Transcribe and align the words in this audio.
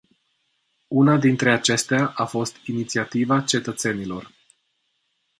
Una 1.01 1.17
dintre 1.17 1.51
acestea 1.51 2.05
a 2.07 2.25
fost 2.25 2.55
inițiativa 2.65 3.41
cetățenilor. 3.41 4.33